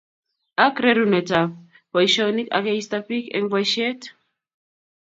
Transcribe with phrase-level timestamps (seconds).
[0.65, 1.51] Ak rerunetab
[1.93, 4.01] boisionik ak keisto bik eng boisiet